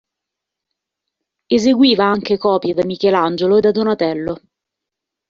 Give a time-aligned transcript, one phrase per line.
[1.47, 4.41] Eseguiva anche copie da Michelangiolo e da Donatello.